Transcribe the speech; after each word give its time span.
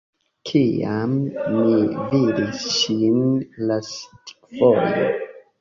Kiam 0.51 1.13
mi 1.57 1.75
vidis 2.13 2.63
ŝin 2.79 3.21
lastfoje? 3.73 5.07